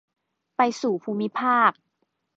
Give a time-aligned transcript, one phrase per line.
[0.55, 1.71] ไปสู่ภูมิภาค